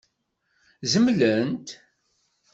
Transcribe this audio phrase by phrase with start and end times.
[0.91, 1.67] Zemlent?